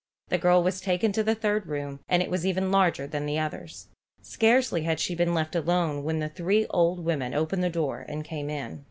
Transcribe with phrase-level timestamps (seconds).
[0.29, 3.37] The girl was taken to the third room and it was even larger than the
[3.37, 3.89] others.
[4.23, 8.25] Scarcely had she been left alone when the three old women opened the door and
[8.25, 8.79] came in.